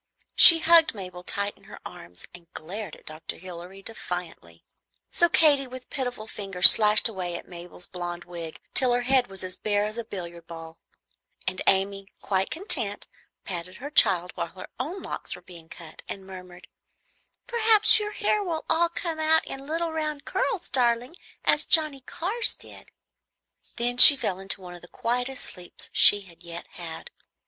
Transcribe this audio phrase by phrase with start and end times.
[0.33, 3.35] She hugged Mabel tight in her arms, and glared at Dr.
[3.37, 4.63] Hilary defiantly.
[5.11, 9.43] So Katy with pitiful fingers slashed away at Mabel's blond wig till her head was
[9.43, 10.79] as bare as a billiard ball;
[11.47, 13.05] and Amy, quite content,
[13.45, 16.65] patted her child while her own locks were being cut, and murmured,
[17.45, 21.15] "Perhaps your hair will all come out in little round curls, darling,
[21.45, 22.89] as Johnnie Carr's did;"
[23.75, 27.11] then she fell into one of the quietest sleeps she had yet had.